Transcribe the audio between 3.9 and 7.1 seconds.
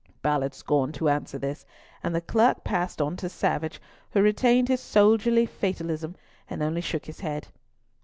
who retained his soldierly fatalism, and only shook